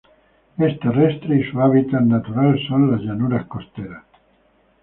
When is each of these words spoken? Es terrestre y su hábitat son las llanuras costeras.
Es 0.57 0.79
terrestre 0.79 1.35
y 1.39 1.43
su 1.51 1.61
hábitat 1.61 2.01
son 2.67 2.89
las 2.89 3.01
llanuras 3.01 3.45
costeras. 3.45 4.03